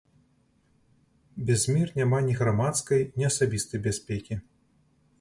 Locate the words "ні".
2.31-2.37, 3.21-3.31